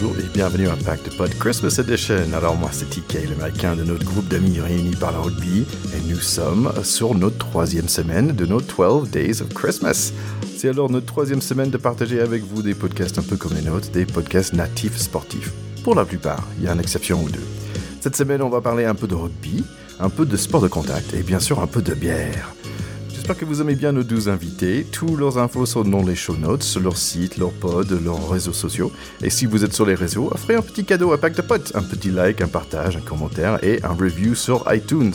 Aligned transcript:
bonjour 0.00 0.18
et 0.18 0.28
bienvenue 0.32 0.68
à 0.68 0.74
de 0.74 1.16
Pod 1.16 1.30
Christmas 1.38 1.76
Edition. 1.78 2.32
Alors 2.34 2.56
moi 2.56 2.68
c'est 2.72 2.88
TK, 2.88 3.30
l'américain 3.30 3.74
de 3.74 3.84
notre 3.84 4.04
groupe 4.04 4.28
d'amis 4.28 4.60
réunis 4.60 4.94
par 4.94 5.12
le 5.12 5.18
rugby 5.18 5.66
et 5.94 6.00
nous 6.08 6.20
sommes 6.20 6.72
sur 6.84 7.14
notre 7.14 7.38
troisième 7.38 7.88
semaine 7.88 8.28
de 8.32 8.46
nos 8.46 8.60
12 8.60 9.10
Days 9.10 9.42
of 9.42 9.48
Christmas. 9.54 10.12
C'est 10.56 10.68
alors 10.68 10.90
notre 10.90 11.06
troisième 11.06 11.40
semaine 11.40 11.70
de 11.70 11.78
partager 11.78 12.20
avec 12.20 12.42
vous 12.44 12.62
des 12.62 12.74
podcasts 12.74 13.18
un 13.18 13.22
peu 13.22 13.36
comme 13.36 13.54
les 13.54 13.62
nôtres, 13.62 13.90
des 13.90 14.06
podcasts 14.06 14.52
natifs 14.52 14.98
sportifs. 14.98 15.52
Pour 15.82 15.94
la 15.94 16.04
plupart, 16.04 16.46
il 16.58 16.64
y 16.64 16.68
a 16.68 16.72
une 16.72 16.80
exception 16.80 17.22
ou 17.22 17.28
deux. 17.28 17.46
Cette 18.00 18.16
semaine 18.16 18.42
on 18.42 18.50
va 18.50 18.60
parler 18.60 18.84
un 18.84 18.94
peu 18.94 19.06
de 19.06 19.14
rugby, 19.14 19.64
un 19.98 20.10
peu 20.10 20.26
de 20.26 20.36
sport 20.36 20.60
de 20.60 20.68
contact 20.68 21.14
et 21.14 21.22
bien 21.22 21.40
sûr 21.40 21.60
un 21.60 21.66
peu 21.66 21.82
de 21.82 21.94
bière. 21.94 22.54
J'espère 23.28 23.46
que 23.46 23.54
vous 23.54 23.60
aimez 23.60 23.74
bien 23.74 23.92
nos 23.92 24.04
12 24.04 24.30
invités. 24.30 24.86
Tous 24.90 25.14
leurs 25.14 25.36
infos 25.36 25.66
sont 25.66 25.84
dans 25.84 26.02
les 26.02 26.14
show 26.14 26.34
notes, 26.34 26.78
leur 26.82 26.96
site, 26.96 27.36
leur 27.36 27.52
pod, 27.52 27.86
leurs 28.02 28.30
réseaux 28.30 28.54
sociaux. 28.54 28.90
Et 29.22 29.28
si 29.28 29.44
vous 29.44 29.66
êtes 29.66 29.74
sur 29.74 29.84
les 29.84 29.94
réseaux, 29.94 30.30
offrez 30.32 30.54
un 30.54 30.62
petit 30.62 30.82
cadeau 30.82 31.12
à 31.12 31.18
Pack 31.18 31.34
de 31.36 31.42
Potes. 31.42 31.72
Un 31.74 31.82
petit 31.82 32.10
like, 32.10 32.40
un 32.40 32.48
partage, 32.48 32.96
un 32.96 33.02
commentaire 33.02 33.62
et 33.62 33.84
un 33.84 33.92
review 33.92 34.34
sur 34.34 34.64
iTunes. 34.72 35.12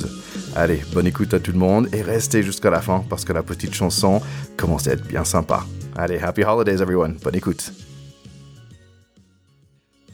Allez, 0.55 0.83
bonne 0.93 1.07
écoute 1.07 1.33
à 1.33 1.39
tout 1.39 1.53
le 1.53 1.57
monde 1.57 1.89
et 1.91 2.03
restez 2.03 2.43
jusqu'à 2.43 2.69
la 2.69 2.81
fin 2.81 3.03
parce 3.09 3.25
que 3.25 3.33
la 3.33 3.41
petite 3.41 3.73
chanson 3.73 4.21
commence 4.57 4.87
à 4.87 4.91
être 4.91 5.07
bien 5.07 5.23
sympa. 5.23 5.65
Allez, 5.95 6.19
happy 6.19 6.43
holidays 6.43 6.83
everyone. 6.83 7.17
Bonne 7.23 7.35
écoute. 7.35 7.73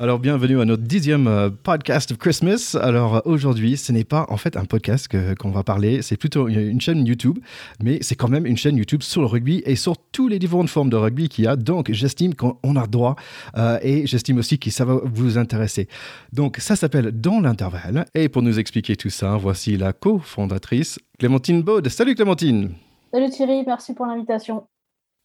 Alors, 0.02 0.17
bienvenue 0.20 0.62
à 0.62 0.63
notre 0.63 0.84
dixième 0.84 1.27
euh, 1.27 1.49
podcast 1.49 2.09
of 2.12 2.17
Christmas. 2.20 2.77
Alors, 2.81 3.21
aujourd'hui, 3.26 3.76
ce 3.76 3.91
n'est 3.91 4.05
pas 4.05 4.26
en 4.30 4.38
fait 4.38 4.55
un 4.55 4.63
podcast 4.63 5.09
qu'on 5.35 5.52
va 5.52 5.63
parler, 5.63 6.02
c'est 6.02 6.16
plutôt 6.16 6.48
une 6.48 6.80
chaîne 6.80 7.05
YouTube, 7.05 7.38
mais 7.84 7.98
c'est 7.99 8.16
quand 8.16 8.30
même 8.30 8.45
une 8.45 8.55
chaîne 8.55 8.77
YouTube 8.77 9.04
sur 9.04 9.20
le 9.20 9.27
rugby 9.27 9.62
et 9.65 9.76
sur 9.76 9.98
toutes 9.98 10.32
les 10.32 10.40
différentes 10.40 10.70
formes 10.70 10.90
de 10.90 10.96
rugby 10.96 11.27
qu'il 11.27 11.43
y 11.43 11.48
a. 11.48 11.57
Donc, 11.57 11.91
j'estime 11.91 12.34
qu'on 12.34 12.77
a 12.77 12.88
droit 12.88 13.18
euh, 13.57 13.77
et 13.82 14.07
j'estime 14.07 14.38
aussi 14.38 14.57
que 14.57 14.71
ça 14.71 14.85
va 14.85 15.01
vous 15.04 15.38
intéresser. 15.38 15.90
Donc, 16.32 16.60
ça 16.60 16.77
s'appelle 16.77 17.12
Dans 17.12 17.41
l'intervalle. 17.41 18.05
Et 18.16 18.29
pour 18.29 18.41
nous 18.41 18.57
expliquer 18.57 18.95
tout 18.95 19.10
ça, 19.10 19.35
voici 19.35 19.76
la 19.76 19.91
cofondatrice 19.91 20.98
Clémentine 21.18 21.62
Baud. 21.62 21.90
Salut 21.90 22.16
Clémentine. 22.16 22.71
Salut 23.12 23.32
Thierry, 23.32 23.66
merci 23.68 23.93
pour 23.93 24.05
l'invitation. 24.05 24.63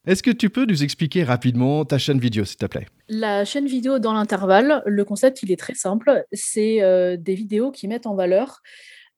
Est-ce 0.06 0.22
que 0.22 0.30
tu 0.30 0.50
peux 0.50 0.66
nous 0.66 0.84
expliquer 0.84 1.24
rapidement 1.24 1.86
ta 1.86 1.96
chaîne 1.96 2.18
vidéo, 2.18 2.44
s'il 2.44 2.58
te 2.58 2.66
plaît? 2.66 2.86
La 3.08 3.46
chaîne 3.46 3.64
vidéo 3.64 3.98
dans 3.98 4.12
l'intervalle, 4.12 4.82
le 4.84 5.02
concept, 5.02 5.42
il 5.42 5.50
est 5.50 5.56
très 5.56 5.74
simple. 5.74 6.26
C'est 6.30 6.82
euh, 6.82 7.16
des 7.16 7.34
vidéos 7.34 7.70
qui 7.70 7.88
mettent 7.88 8.06
en 8.06 8.14
valeur 8.14 8.60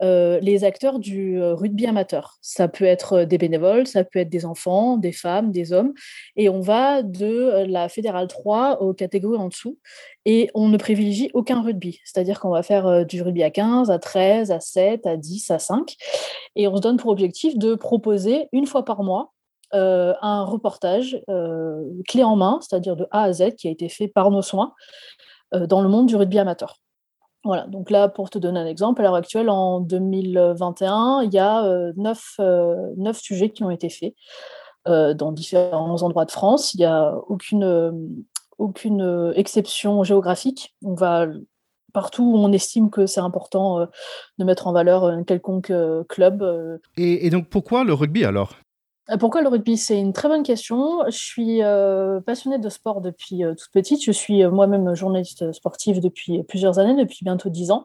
euh, 0.00 0.38
les 0.42 0.62
acteurs 0.62 1.00
du 1.00 1.40
euh, 1.40 1.56
rugby 1.56 1.86
amateur. 1.86 2.38
Ça 2.40 2.68
peut 2.68 2.84
être 2.84 3.24
des 3.24 3.36
bénévoles, 3.36 3.88
ça 3.88 4.04
peut 4.04 4.20
être 4.20 4.28
des 4.28 4.44
enfants, 4.44 4.96
des 4.96 5.10
femmes, 5.10 5.50
des 5.50 5.72
hommes. 5.72 5.92
Et 6.36 6.48
on 6.48 6.60
va 6.60 7.02
de 7.02 7.66
la 7.66 7.88
fédérale 7.88 8.28
3 8.28 8.80
aux 8.80 8.94
catégories 8.94 9.38
en 9.38 9.48
dessous. 9.48 9.80
Et 10.24 10.50
on 10.54 10.68
ne 10.68 10.76
privilégie 10.76 11.30
aucun 11.34 11.62
rugby. 11.62 11.98
C'est-à-dire 12.04 12.38
qu'on 12.38 12.50
va 12.50 12.62
faire 12.62 13.04
du 13.04 13.22
rugby 13.22 13.42
à 13.42 13.50
15, 13.50 13.90
à 13.90 13.98
13, 13.98 14.52
à 14.52 14.60
7, 14.60 15.04
à 15.04 15.16
10, 15.16 15.50
à 15.50 15.58
5. 15.58 15.96
Et 16.54 16.68
on 16.68 16.76
se 16.76 16.80
donne 16.80 16.96
pour 16.96 17.10
objectif 17.10 17.58
de 17.58 17.74
proposer 17.74 18.46
une 18.52 18.66
fois 18.66 18.84
par 18.84 19.02
mois 19.02 19.32
euh, 19.74 20.14
un 20.22 20.44
reportage 20.44 21.20
euh, 21.28 21.82
clé 22.06 22.22
en 22.22 22.36
main, 22.36 22.60
c'est-à-dire 22.60 22.94
de 22.94 23.08
A 23.10 23.24
à 23.24 23.32
Z, 23.32 23.56
qui 23.56 23.66
a 23.66 23.70
été 23.70 23.88
fait 23.88 24.06
par 24.06 24.30
nos 24.30 24.42
soins 24.42 24.74
euh, 25.54 25.66
dans 25.66 25.82
le 25.82 25.88
monde 25.88 26.06
du 26.06 26.14
rugby 26.14 26.38
amateur. 26.38 26.76
Voilà, 27.42 27.66
donc 27.66 27.90
là, 27.90 28.08
pour 28.08 28.30
te 28.30 28.38
donner 28.38 28.60
un 28.60 28.66
exemple, 28.66 29.00
à 29.00 29.04
l'heure 29.04 29.16
actuelle, 29.16 29.50
en 29.50 29.80
2021, 29.80 31.22
il 31.22 31.32
y 31.32 31.38
a 31.38 31.92
neuf, 31.96 32.38
sujets 33.20 33.50
qui 33.50 33.62
ont 33.62 33.70
été 33.70 33.88
faits 33.88 34.14
dans 34.84 35.30
différents 35.30 36.02
endroits 36.02 36.24
de 36.24 36.32
France. 36.32 36.74
Il 36.74 36.78
n'y 36.78 36.86
a 36.86 37.14
aucune, 37.28 38.24
aucune 38.58 39.32
exception 39.36 40.02
géographique. 40.02 40.74
On 40.84 40.94
va 40.94 41.26
partout 41.92 42.24
où 42.24 42.36
on 42.36 42.50
estime 42.50 42.90
que 42.90 43.06
c'est 43.06 43.20
important 43.20 43.86
de 44.38 44.44
mettre 44.44 44.66
en 44.66 44.72
valeur 44.72 45.04
un 45.04 45.22
quelconque 45.22 45.72
club. 46.08 46.80
et, 46.96 47.30
donc 47.30 47.48
pourquoi 47.48 47.84
le 47.84 47.94
rugby 47.94 48.24
alors? 48.24 48.56
Pourquoi 49.20 49.42
le 49.42 49.48
rugby? 49.48 49.76
C'est 49.76 49.98
une 49.98 50.12
très 50.12 50.28
bonne 50.28 50.42
question. 50.42 51.04
Je 51.06 51.16
suis 51.16 51.62
euh, 51.62 52.20
passionnée 52.20 52.58
de 52.58 52.68
sport 52.68 53.00
depuis 53.00 53.44
euh, 53.44 53.54
toute 53.54 53.70
petite. 53.72 54.02
Je 54.04 54.10
suis 54.10 54.44
moi-même 54.46 54.94
journaliste 54.94 55.52
sportive 55.52 56.00
depuis 56.00 56.42
plusieurs 56.42 56.78
années, 56.78 56.96
depuis 56.96 57.24
bientôt 57.24 57.48
dix 57.48 57.70
ans. 57.70 57.84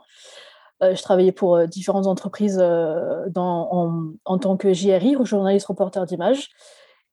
je 0.82 1.02
travaillais 1.02 1.32
pour 1.32 1.68
différentes 1.68 2.08
entreprises 2.08 2.60
en, 2.60 4.38
tant 4.40 4.58
que 4.58 4.74
JRI, 4.74 5.16
journaliste 5.24 5.68
reporter 5.68 6.06
d'image. 6.06 6.50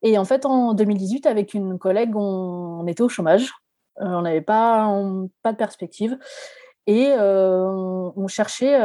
Et 0.03 0.17
en 0.17 0.25
fait, 0.25 0.47
en 0.47 0.75
2018, 0.75 1.27
avec 1.27 1.55
une 1.55 1.79
collègue, 1.79 2.17
on, 2.17 2.87
était 2.87 3.03
au 3.03 3.09
chômage. 3.09 3.53
on 3.97 4.23
n'avait 4.23 4.41
pas, 4.41 4.91
pas 5.43 5.53
de 5.53 5.59
perspective. 5.59 6.19
Et 6.91 7.13
on 7.13 8.29
cherchait 8.29 8.81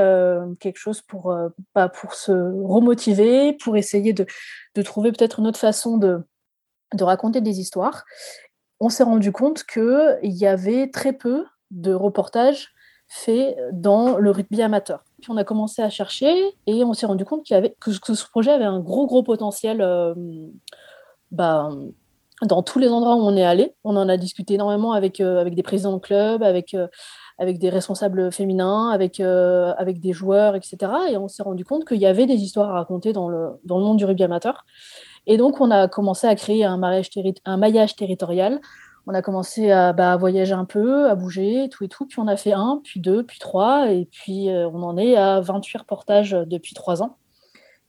quelque 0.60 0.78
chose 0.78 1.02
pour, 1.02 1.34
bah, 1.74 1.88
pour 1.88 2.14
se 2.16 2.34
remotiver, 2.34 3.54
pour 3.54 3.78
essayer 3.78 4.12
de, 4.12 4.26
de 4.76 4.82
trouver 4.82 5.14
peut-être 5.14 5.40
une 5.40 5.48
autre 5.48 5.58
façon 5.58 5.98
de, 5.98 6.20
de 6.94 7.04
raconter 7.06 7.40
des 7.40 7.62
histoires. 7.62 8.04
On 8.82 8.90
s'est 8.90 9.06
rendu 9.06 9.32
compte 9.32 9.64
qu'il 9.64 10.18
y 10.22 10.46
avait 10.46 10.92
très 10.92 11.14
peu 11.14 11.46
de 11.72 11.94
reportages 11.94 12.74
faits 13.08 13.58
dans 13.72 14.18
le 14.18 14.32
rugby 14.32 14.62
amateur. 14.62 15.06
Puis 15.22 15.32
on 15.32 15.38
a 15.38 15.46
commencé 15.46 15.82
à 15.82 15.90
chercher 15.90 16.34
et 16.68 16.84
on 16.84 16.94
s'est 16.94 17.06
rendu 17.06 17.24
compte 17.24 17.44
qu'il 17.44 17.54
y 17.54 17.58
avait, 17.58 17.74
que, 17.80 17.92
ce 17.92 18.30
projet 18.30 18.52
avait 18.52 18.66
un 18.66 18.82
gros, 18.82 19.08
gros 19.08 19.24
potentiel 19.24 19.82
bah, 21.32 21.70
dans 22.42 22.64
tous 22.64 22.80
les 22.80 22.90
endroits 22.90 23.16
où 23.16 23.22
on 23.22 23.36
est 23.38 23.44
allé. 23.44 23.76
On 23.84 23.96
en 23.96 24.10
a 24.10 24.18
discuté 24.18 24.56
énormément 24.56 24.94
avec, 24.94 25.22
avec 25.22 25.56
des 25.56 25.64
présidents 25.64 25.94
de 25.94 26.02
club, 26.02 26.44
avec 26.44 26.76
avec 27.40 27.60
des 27.60 27.70
responsables 27.70 28.32
féminins, 28.32 28.90
avec, 28.90 29.20
euh, 29.20 29.74
avec 29.78 30.00
des 30.00 30.14
joueurs, 30.14 30.56
etc. 30.56 30.78
Et 31.10 31.18
on 31.18 31.28
s'est 31.28 31.44
rendu 31.44 31.66
compte 31.66 31.86
qu'il 31.86 31.98
y 31.98 32.06
avait 32.06 32.26
des 32.26 32.36
histoires 32.36 32.70
à 32.70 32.74
raconter 32.74 33.14
dans 33.14 33.28
le, 33.28 33.50
dans 33.66 33.78
le 33.78 33.84
monde 33.84 33.98
du 33.98 34.06
rugby 34.06 34.24
amateur. 34.24 34.66
Et 35.26 35.38
donc, 35.38 35.62
on 35.62 35.72
a 35.72 35.88
commencé 35.88 36.28
à 36.28 36.36
créer 36.36 36.66
un, 36.66 36.80
un 37.46 37.58
maillage 37.58 37.96
territorial. 37.96 38.60
On 39.08 39.14
a 39.14 39.22
commencé 39.22 39.72
à, 39.72 39.94
bah, 39.94 40.16
voyager 40.16 40.54
un 40.54 40.66
peu, 40.66 41.10
à 41.10 41.16
bouger, 41.16 41.70
tout 41.70 41.84
et 41.84 41.90
tout. 41.90 42.06
Puis 42.06 42.20
on 42.20 42.28
a 42.28 42.38
fait 42.38 42.54
un, 42.54 42.82
puis 42.84 43.00
deux, 43.00 43.24
puis 43.24 43.40
trois. 43.40 43.92
Et 43.92 44.06
puis 44.06 44.50
euh, 44.50 44.70
on 44.70 44.84
en 44.84 44.98
est 44.98 45.16
à 45.16 45.42
28 45.42 45.80
reportages 45.80 46.32
depuis 46.32 46.74
trois 46.74 47.02
ans 47.04 47.18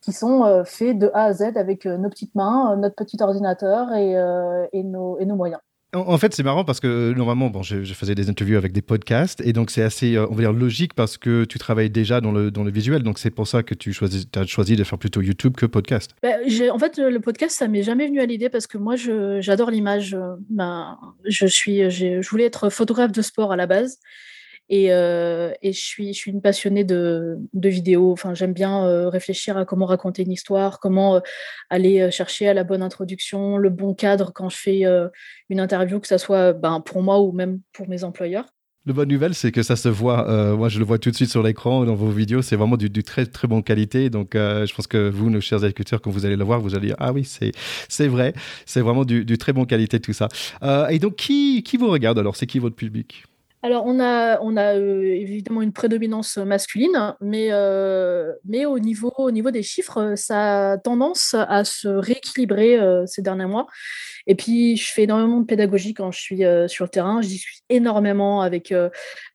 qui 0.05 0.13
sont 0.13 0.45
euh, 0.45 0.65
faits 0.65 0.99
de 0.99 1.11
A 1.15 1.25
à 1.25 1.33
Z 1.33 1.57
avec 1.57 1.87
nos 1.87 2.09
petites 2.09 2.35
mains, 2.35 2.77
notre 2.77 2.95
petit 2.95 3.17
ordinateur 3.21 3.93
et, 3.95 4.13
et, 4.73 4.83
nos, 4.83 5.19
et 5.19 5.27
nos 5.27 5.37
moyens. 5.37 5.61
En, 5.95 6.19
fait, 6.19 6.35
c'est 6.35 6.43
marrant 6.43 6.65
parce 6.65 6.81
que 6.81 7.13
normalement, 7.13 7.51
bon, 7.51 7.63
je, 7.63 7.85
faisais 7.85 8.17
des 8.17 8.29
interviews 8.29 8.57
avec 8.57 8.73
des 8.73 8.83
podcasts 8.83 9.41
et 9.43 9.53
donc 9.53 9.71
c'est 9.71 9.83
assez, 9.83 10.17
euh, 10.17 10.27
on 10.29 10.35
va 10.35 10.43
dire, 10.43 10.53
logique 10.53 10.93
parce 10.95 11.17
que 11.19 11.45
tu 11.45 11.59
travailles 11.59 11.91
déjà 11.91 12.21
dans 12.21 12.33
le, 12.33 12.51
dans 12.51 12.65
le 12.65 12.71
visuel. 12.71 13.03
Donc 13.03 13.19
c'est 13.19 13.31
pour 13.31 13.47
ça 13.47 13.63
que 13.63 13.75
tu 13.75 13.93
choisis, 13.93 14.27
as 14.35 14.45
choisi 14.47 14.75
de 14.75 14.83
faire 14.83 14.99
plutôt 14.99 15.23
YouTube 15.23 15.55
que 15.55 15.67
podcast. 15.67 16.17
Bah, 16.23 16.31
en 16.73 16.79
fait, 16.79 16.99
le 16.99 17.21
podcast, 17.21 17.57
ça 17.57 17.69
m'est 17.69 17.85
jamais 17.85 18.09
venu 18.09 18.21
à 18.21 18.27
l'idée 18.27 18.49
parce 18.49 18.67
que 18.67 18.77
moi, 18.77 18.97
j'adore 18.97 19.71
l'image. 19.71 20.17
Ben, 20.51 20.99
je, 21.25 21.47
suis, 21.47 21.89
je 21.91 22.29
voulais 22.29 22.45
être 22.45 22.71
photographe 22.71 23.13
de 23.13 23.23
sport 23.23 23.53
à 23.53 23.57
la 23.57 23.67
base. 23.67 24.01
Et, 24.69 24.93
euh, 24.93 25.53
je, 25.63 25.71
suis, 25.71 26.13
une 26.27 26.41
passionnée 26.41 26.85
de, 26.85 27.39
vidéos. 27.55 28.13
Enfin, 28.13 28.35
j'aime 28.35 28.53
bien 28.53 28.87
euh, 28.87 29.09
réfléchir 29.09 29.57
à 29.57 29.65
comment 29.65 29.87
raconter 29.87 30.23
une 30.23 30.33
histoire, 30.33 30.81
comment 30.81 31.17
euh, 31.17 31.21
aller 31.71 32.11
chercher 32.11 32.49
à 32.49 32.55
la 32.55 32.65
bonne 32.65 32.83
introduction, 32.83 33.57
le 33.59 33.71
bon 33.71 33.95
cadre 33.95 34.33
quand 34.33 34.49
je 34.49 34.57
fais 34.57 34.83
une 35.49 35.61
interview, 35.61 36.01
que 36.01 36.09
ce 36.09 36.19
soit 36.19 36.53
ben, 36.53 36.81
pour 36.81 37.03
moi 37.03 37.21
ou 37.21 37.33
même 37.33 37.61
pour 37.73 37.89
mes 37.89 38.05
employeurs. 38.05 38.47
La 38.87 38.93
bonne 38.93 39.09
nouvelle, 39.09 39.35
c'est 39.35 39.51
que 39.51 39.63
ça 39.63 39.77
se 39.77 39.89
voit. 39.89 40.57
moi, 40.57 40.69
je 40.69 40.79
le 40.79 40.85
vois 40.85 40.99
tout 40.99 41.11
de 41.11 41.17
suite 41.17 41.31
sur 41.31 41.43
l'écran 41.43 41.85
dans 41.85 41.95
vos 41.95 42.11
vidéos. 42.11 42.43
C'est 42.43 42.57
vraiment 42.57 42.77
du, 42.77 42.91
très 43.03 43.25
très 43.25 43.49
bonne 43.49 43.63
qualité. 43.63 44.11
Donc, 44.11 44.31
je 44.35 44.75
pense 44.75 44.87
que 44.87 45.09
vous, 45.09 45.31
nos 45.31 45.41
chers 45.41 45.65
écouteurs, 45.65 46.03
quand 46.03 46.11
vous 46.11 46.27
allez 46.27 46.37
le 46.37 46.44
voir, 46.44 46.61
vous 46.61 46.75
allez 46.75 46.88
dire 46.88 46.97
ah 46.99 47.12
oui, 47.12 47.25
c'est 47.25 48.09
vrai. 48.09 48.35
C'est 48.67 48.83
vraiment 48.83 49.05
du, 49.05 49.38
très 49.38 49.53
bonne 49.53 49.67
qualité 49.67 50.00
tout 50.00 50.12
ça. 50.12 50.29
et 50.91 50.99
donc, 50.99 51.17
qui 51.17 51.77
vous 51.79 51.88
regarde 51.88 52.19
alors? 52.19 52.37
C'est 52.37 52.47
qui 52.47 52.59
votre 52.59 52.77
public? 52.77 53.25
Alors, 53.64 53.84
on 53.87 53.99
a, 53.99 54.38
on 54.43 54.58
a 54.58 54.76
euh, 54.76 55.05
évidemment 55.05 55.62
une 55.62 55.72
prédominance 55.72 56.37
masculine, 56.37 57.14
mais, 57.22 57.49
euh, 57.50 58.31
mais 58.44 58.66
au, 58.66 58.78
niveau, 58.78 59.11
au 59.16 59.31
niveau 59.31 59.50
des 59.50 59.62
chiffres, 59.62 60.16
ça 60.16 60.72
a 60.72 60.76
tendance 60.76 61.34
à 61.34 61.64
se 61.64 61.88
rééquilibrer 61.88 62.78
euh, 62.78 63.06
ces 63.06 63.22
derniers 63.22 63.46
mois. 63.46 63.66
Et 64.26 64.35
puis, 64.35 64.76
je 64.76 64.93
fais 64.93 65.05
énormément 65.05 65.41
de 65.41 65.47
pédagogie 65.47 65.94
quand 65.94 66.11
je 66.11 66.21
suis 66.21 66.43
sur 66.69 66.85
le 66.85 66.88
terrain. 66.88 67.21
Je 67.23 67.29
discute 67.29 67.62
énormément 67.69 68.41
avec, 68.41 68.73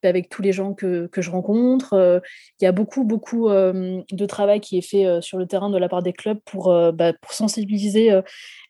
avec 0.04 0.30
tous 0.30 0.42
les 0.42 0.52
gens 0.52 0.74
que, 0.74 1.08
que 1.08 1.22
je 1.22 1.30
rencontre. 1.30 2.22
Il 2.60 2.64
y 2.64 2.68
a 2.68 2.72
beaucoup, 2.72 3.04
beaucoup 3.04 3.50
de 3.50 4.26
travail 4.26 4.60
qui 4.60 4.78
est 4.78 4.82
fait 4.82 5.22
sur 5.22 5.38
le 5.38 5.46
terrain 5.46 5.70
de 5.70 5.78
la 5.78 5.90
part 5.90 6.02
des 6.02 6.14
clubs 6.14 6.40
pour, 6.46 6.74
bah, 6.94 7.14
sensibiliser 7.30 8.20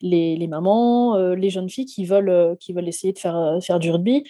les, 0.02 0.36
les 0.36 0.46
mamans, 0.46 1.16
les 1.34 1.50
jeunes 1.50 1.70
filles 1.70 1.86
qui 1.86 2.04
veulent, 2.04 2.56
qui 2.60 2.72
veulent 2.72 2.88
essayer 2.88 3.12
de 3.12 3.18
faire, 3.18 3.58
faire 3.62 3.78
du 3.78 3.90
rugby 3.90 4.24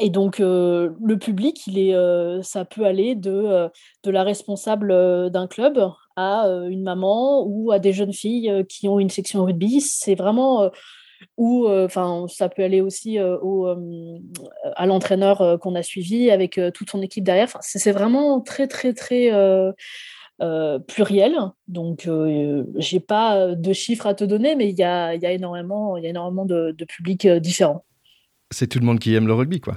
et 0.00 0.10
donc, 0.10 0.38
le 0.38 1.16
public, 1.16 1.66
il 1.66 1.78
est, 1.78 2.42
ça 2.42 2.64
peut 2.64 2.84
aller 2.84 3.16
de, 3.16 3.68
de 4.04 4.10
la 4.10 4.22
responsable 4.22 5.30
d'un 5.30 5.48
club 5.48 5.80
à 6.18 6.46
une 6.68 6.82
maman 6.82 7.44
ou 7.46 7.70
à 7.70 7.78
des 7.78 7.92
jeunes 7.92 8.12
filles 8.12 8.64
qui 8.68 8.88
ont 8.88 8.98
une 8.98 9.10
section 9.10 9.44
rugby. 9.44 9.80
C'est 9.80 10.14
vraiment 10.14 10.70
ou 11.36 11.68
enfin 11.68 12.26
ça 12.28 12.48
peut 12.48 12.62
aller 12.62 12.80
aussi 12.80 13.18
au, 13.20 13.66
à 14.76 14.86
l'entraîneur 14.86 15.58
qu'on 15.60 15.74
a 15.74 15.82
suivi 15.82 16.30
avec 16.30 16.60
toute 16.74 16.90
son 16.90 17.02
équipe 17.02 17.24
derrière. 17.24 17.48
c'est 17.60 17.92
vraiment 17.92 18.40
très 18.40 18.66
très 18.66 18.94
très 18.94 19.30
pluriel. 20.86 21.36
Donc 21.66 22.08
j'ai 22.76 23.00
pas 23.00 23.54
de 23.54 23.72
chiffres 23.72 24.06
à 24.06 24.14
te 24.14 24.24
donner, 24.24 24.56
mais 24.56 24.68
il 24.70 24.78
y 24.78 24.84
a, 24.84 25.14
y 25.14 25.26
a, 25.26 25.32
énormément, 25.32 25.96
y 25.96 26.06
a 26.06 26.10
énormément 26.10 26.44
de, 26.44 26.74
de 26.76 26.84
publics 26.84 27.26
différents. 27.26 27.84
C'est 28.50 28.66
tout 28.66 28.78
le 28.78 28.86
monde 28.86 28.98
qui 28.98 29.14
aime 29.14 29.26
le 29.26 29.34
rugby, 29.34 29.60
quoi. 29.60 29.76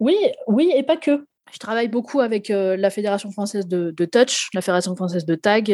Oui, 0.00 0.16
oui, 0.46 0.72
et 0.74 0.82
pas 0.82 0.96
que. 0.96 1.26
Je 1.52 1.58
travaille 1.58 1.88
beaucoup 1.88 2.20
avec 2.20 2.48
la 2.48 2.90
Fédération 2.90 3.30
française 3.30 3.68
de, 3.68 4.04
touch, 4.06 4.48
la 4.54 4.60
Fédération 4.60 4.96
française 4.96 5.24
de 5.24 5.34
tag, 5.34 5.68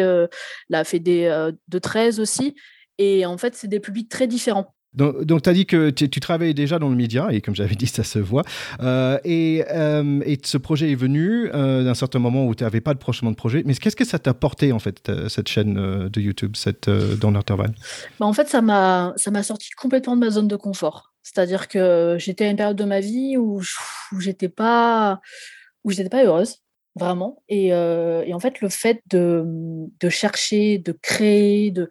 la 0.68 0.84
Fédé 0.84 1.50
de 1.68 1.78
13 1.78 2.20
aussi. 2.20 2.54
Et 2.98 3.24
en 3.24 3.38
fait, 3.38 3.54
c'est 3.54 3.68
des 3.68 3.80
publics 3.80 4.10
très 4.10 4.26
différents. 4.26 4.74
Donc, 4.92 5.42
tu 5.42 5.48
as 5.48 5.52
dit 5.52 5.66
que 5.66 5.90
tu, 5.90 6.08
travaillais 6.20 6.54
déjà 6.54 6.78
dans 6.80 6.88
le 6.88 6.96
média, 6.96 7.28
et 7.30 7.40
comme 7.40 7.54
j'avais 7.54 7.74
dit, 7.76 7.86
ça 7.86 8.02
se 8.02 8.18
voit. 8.18 8.42
Euh, 8.82 9.18
et, 9.24 9.64
euh, 9.70 10.20
et, 10.24 10.38
ce 10.42 10.58
projet 10.58 10.90
est 10.90 10.96
venu 10.96 11.48
euh, 11.54 11.84
d'un 11.84 11.94
certain 11.94 12.18
moment 12.18 12.46
où 12.46 12.54
tu 12.54 12.64
n'avais 12.64 12.80
pas 12.80 12.94
de 12.94 12.98
prochainement 12.98 13.30
de 13.30 13.36
projet. 13.36 13.62
Mais 13.64 13.74
qu'est-ce 13.74 13.96
que 13.96 14.04
ça 14.04 14.18
t'a 14.18 14.30
apporté, 14.30 14.72
en 14.72 14.78
fait, 14.78 15.10
cette 15.28 15.48
chaîne 15.48 16.08
de 16.08 16.20
YouTube, 16.20 16.56
cette, 16.56 16.90
dans 16.90 17.30
l'intervalle? 17.30 17.72
Bah, 18.18 18.26
En 18.26 18.32
fait, 18.32 18.48
ça 18.48 18.60
m'a 18.60 19.14
sorti 19.42 19.70
complètement 19.70 20.16
de 20.16 20.20
ma 20.20 20.30
zone 20.30 20.48
de 20.48 20.56
confort. 20.56 21.12
C'est-à-dire 21.22 21.68
que 21.68 22.16
j'étais 22.18 22.46
à 22.46 22.50
une 22.50 22.56
période 22.56 22.76
de 22.76 22.84
ma 22.84 23.00
vie 23.00 23.36
où, 23.36 23.60
où 24.12 24.20
j'étais 24.20 24.48
pas, 24.48 25.20
où 25.84 25.90
j'étais 25.90 26.08
pas 26.08 26.24
heureuse 26.24 26.56
vraiment. 26.96 27.42
Et, 27.48 27.72
en 27.72 28.40
fait, 28.40 28.60
le 28.60 28.68
fait 28.68 29.00
de, 29.08 29.44
chercher, 30.08 30.78
de 30.78 30.92
créer, 30.92 31.70
de, 31.70 31.88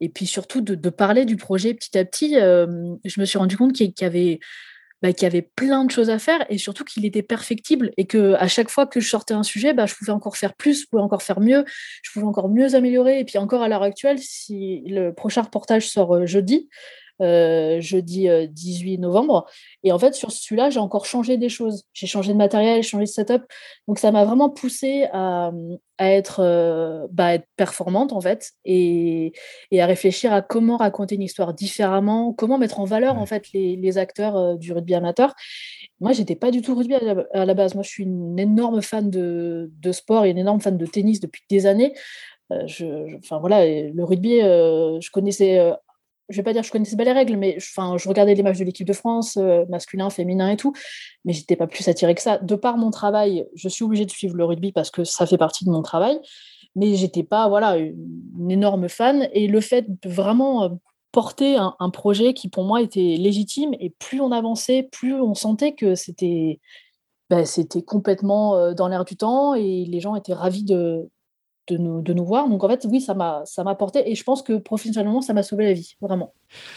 et 0.00 0.08
puis 0.08 0.26
surtout 0.26 0.60
de, 0.60 0.90
parler 0.90 1.24
du 1.24 1.36
projet 1.36 1.74
petit 1.74 1.96
à 1.98 2.04
petit, 2.04 2.34
je 2.34 3.20
me 3.20 3.24
suis 3.24 3.38
rendu 3.38 3.56
compte 3.56 3.72
qu'il 3.72 3.92
y 4.00 4.04
avait 4.04 4.40
bah, 5.02 5.10
y 5.10 5.24
avait 5.24 5.42
plein 5.42 5.84
de 5.84 5.90
choses 5.90 6.10
à 6.10 6.20
faire 6.20 6.46
et 6.48 6.58
surtout 6.58 6.84
qu'il 6.84 7.04
était 7.04 7.22
perfectible 7.24 7.90
et 7.96 8.06
que 8.06 8.34
à 8.34 8.46
chaque 8.46 8.70
fois 8.70 8.86
que 8.86 9.00
je 9.00 9.08
sortais 9.08 9.34
un 9.34 9.42
sujet, 9.42 9.74
bah, 9.74 9.86
je 9.86 9.96
pouvais 9.96 10.12
encore 10.12 10.36
faire 10.36 10.54
plus, 10.54 10.82
je 10.82 10.86
pouvais 10.86 11.02
encore 11.02 11.24
faire 11.24 11.40
mieux, 11.40 11.64
je 12.02 12.12
pouvais 12.12 12.24
encore 12.24 12.48
mieux 12.48 12.76
améliorer. 12.76 13.18
Et 13.18 13.24
puis 13.24 13.36
encore 13.36 13.62
à 13.62 13.68
l'heure 13.68 13.82
actuelle, 13.82 14.20
si 14.20 14.82
le 14.86 15.12
prochain 15.12 15.42
reportage 15.42 15.88
sort 15.88 16.24
jeudi, 16.24 16.68
euh, 17.22 17.80
jeudi 17.80 18.28
18 18.48 18.96
euh, 18.96 19.00
novembre. 19.00 19.46
Et 19.84 19.92
en 19.92 19.98
fait, 19.98 20.14
sur 20.14 20.32
celui-là, 20.32 20.70
j'ai 20.70 20.80
encore 20.80 21.06
changé 21.06 21.36
des 21.36 21.48
choses. 21.48 21.84
J'ai 21.92 22.08
changé 22.08 22.32
de 22.32 22.38
matériel, 22.38 22.82
changé 22.82 23.04
de 23.04 23.08
setup. 23.08 23.42
Donc, 23.86 24.00
ça 24.00 24.10
m'a 24.10 24.24
vraiment 24.24 24.50
poussé 24.50 25.06
à, 25.12 25.52
être, 26.00 26.40
euh, 26.40 27.06
bah, 27.12 27.34
être, 27.34 27.46
performante, 27.56 28.12
en 28.12 28.20
fait, 28.20 28.50
et, 28.64 29.32
à 29.78 29.86
réfléchir 29.86 30.32
à 30.32 30.42
comment 30.42 30.76
raconter 30.76 31.14
une 31.14 31.22
histoire 31.22 31.54
différemment, 31.54 32.32
comment 32.32 32.58
mettre 32.58 32.80
en 32.80 32.84
valeur, 32.84 33.18
en 33.18 33.26
fait, 33.26 33.52
les, 33.52 33.98
acteurs 33.98 34.56
du 34.58 34.72
rugby 34.72 34.94
amateur. 34.94 35.34
Moi, 36.00 36.12
j'étais 36.12 36.34
pas 36.34 36.50
du 36.50 36.60
tout 36.60 36.74
rugby 36.74 36.94
à 36.94 37.44
la, 37.44 37.54
base. 37.54 37.74
Moi, 37.74 37.84
je 37.84 37.90
suis 37.90 38.04
une 38.04 38.38
énorme 38.38 38.82
fan 38.82 39.10
de, 39.10 39.70
sport 39.92 40.24
et 40.24 40.30
une 40.30 40.38
énorme 40.38 40.60
fan 40.60 40.76
de 40.76 40.86
tennis 40.86 41.20
depuis 41.20 41.42
des 41.48 41.66
années. 41.66 41.94
Je, 42.66 43.16
enfin 43.16 43.38
voilà, 43.38 43.64
le 43.66 44.04
rugby, 44.04 44.40
je 44.40 45.10
connaissais 45.10 45.72
je 46.32 46.36
vais 46.36 46.42
pas 46.42 46.52
dire 46.52 46.62
que 46.62 46.66
je 46.66 46.72
connaissais 46.72 46.96
pas 46.96 47.04
les 47.04 47.12
règles, 47.12 47.36
mais 47.36 47.56
enfin, 47.58 47.96
je 47.98 48.08
regardais 48.08 48.34
les 48.34 48.42
matchs 48.42 48.58
de 48.58 48.64
l'équipe 48.64 48.86
de 48.86 48.92
France, 48.92 49.36
euh, 49.36 49.64
masculin, 49.68 50.10
féminin 50.10 50.50
et 50.50 50.56
tout, 50.56 50.72
mais 51.24 51.32
j'étais 51.32 51.56
pas 51.56 51.66
plus 51.66 51.86
attirée 51.88 52.14
que 52.14 52.22
ça. 52.22 52.38
De 52.38 52.54
par 52.56 52.76
mon 52.76 52.90
travail, 52.90 53.46
je 53.54 53.68
suis 53.68 53.84
obligée 53.84 54.06
de 54.06 54.10
suivre 54.10 54.36
le 54.36 54.44
rugby 54.44 54.72
parce 54.72 54.90
que 54.90 55.04
ça 55.04 55.26
fait 55.26 55.38
partie 55.38 55.64
de 55.64 55.70
mon 55.70 55.82
travail, 55.82 56.18
mais 56.74 56.94
j'étais 56.94 57.22
pas 57.22 57.48
voilà 57.48 57.76
une, 57.76 58.50
énorme 58.50 58.88
fan. 58.88 59.28
Et 59.32 59.46
le 59.46 59.60
fait 59.60 59.86
de 59.88 60.08
vraiment 60.08 60.64
euh, 60.64 60.68
porter 61.12 61.56
un, 61.56 61.90
projet 61.90 62.32
qui 62.34 62.48
pour 62.48 62.64
moi 62.64 62.80
était 62.82 63.16
légitime, 63.18 63.74
et 63.78 63.90
plus 63.90 64.20
on 64.20 64.32
avançait, 64.32 64.88
plus 64.90 65.14
on 65.14 65.34
sentait 65.34 65.74
que 65.74 65.94
c'était 65.94 66.60
ben, 67.30 67.46
c'était 67.46 67.82
complètement 67.82 68.56
euh, 68.56 68.74
dans 68.74 68.88
l'air 68.88 69.04
du 69.04 69.16
temps 69.16 69.54
et 69.54 69.84
les 69.86 70.00
gens 70.00 70.14
étaient 70.16 70.34
ravis 70.34 70.64
de, 70.64 71.08
de 71.68 71.76
nous, 71.76 72.02
de 72.02 72.12
nous 72.12 72.24
voir. 72.24 72.48
Donc 72.48 72.64
en 72.64 72.68
fait, 72.68 72.86
oui, 72.90 73.00
ça 73.00 73.14
m'a, 73.14 73.42
ça 73.44 73.64
m'a 73.64 73.74
porté 73.74 74.10
et 74.10 74.14
je 74.14 74.24
pense 74.24 74.42
que 74.42 74.54
professionnellement, 74.54 75.20
ça 75.20 75.34
m'a 75.34 75.42
sauvé 75.42 75.64
la 75.64 75.72
vie, 75.72 75.96
vraiment. 76.00 76.34